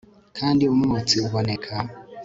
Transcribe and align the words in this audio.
kandi 0.37 0.63
umwotsi 0.73 1.15
uboneka 1.25 1.73